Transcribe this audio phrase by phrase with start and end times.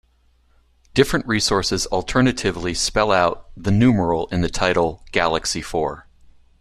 [0.95, 6.07] Different resources alternatively spell out the numeral in the title: "Galaxy Four".